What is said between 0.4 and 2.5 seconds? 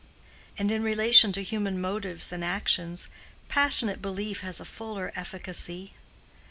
And in relation to human motives and